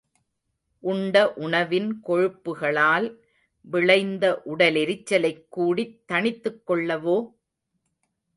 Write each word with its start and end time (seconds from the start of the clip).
உண்ட 0.83 1.33
உணவின் 1.33 2.01
கொழுப்புகளால் 2.07 3.07
விளைந்த 3.67 4.41
உடலெரிச்சலைக் 4.45 5.47
கூடித் 5.49 6.01
தணித்துக் 6.11 6.61
கொள்ளவோ? 6.67 7.17